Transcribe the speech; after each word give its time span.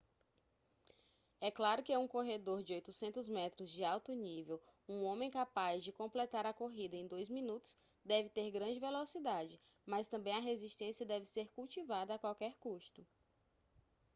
é 1.39 1.51
claro 1.51 1.83
que 1.83 1.95
um 1.95 2.07
corredor 2.07 2.63
de 2.63 2.73
800 2.73 3.29
metros 3.29 3.69
de 3.69 3.83
alto 3.83 4.15
nível 4.15 4.59
um 4.89 5.03
homem 5.03 5.29
capaz 5.29 5.83
de 5.83 5.91
completar 5.91 6.43
a 6.43 6.51
corrida 6.55 6.95
em 6.95 7.05
dois 7.05 7.29
minutos 7.29 7.77
deve 8.03 8.27
ter 8.27 8.49
grande 8.49 8.79
velocidade 8.79 9.61
mas 9.85 10.07
também 10.07 10.33
a 10.33 10.39
resistência 10.39 11.05
deve 11.05 11.27
ser 11.27 11.49
cultivada 11.49 12.15
a 12.15 12.17
qualquer 12.17 12.55
custo 12.55 13.05